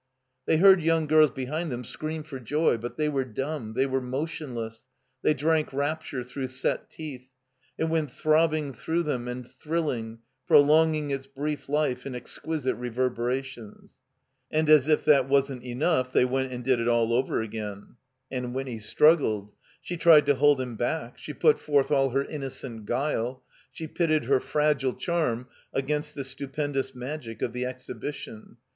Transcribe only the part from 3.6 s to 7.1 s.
they were motionless; they drank rapture through set